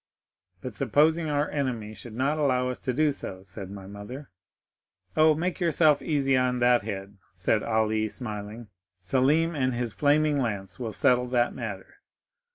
'—'But 0.63 0.73
supposing 0.75 1.29
our 1.29 1.47
enemy 1.51 1.93
should 1.93 2.15
not 2.15 2.39
allow 2.39 2.69
us 2.69 2.79
to 2.79 2.91
do 2.91 3.11
so?' 3.11 3.43
said 3.43 3.69
my 3.69 3.85
mother. 3.85 4.31
'Oh, 5.15 5.35
make 5.35 5.59
yourself 5.59 6.01
easy 6.01 6.35
on 6.35 6.57
that 6.57 6.81
head,' 6.81 7.17
said 7.35 7.61
Ali, 7.61 8.07
smiling; 8.09 8.69
'Selim 8.99 9.53
and 9.53 9.75
his 9.75 9.93
flaming 9.93 10.41
lance 10.41 10.79
will 10.79 10.91
settle 10.91 11.27
that 11.27 11.53
matter. 11.53 11.97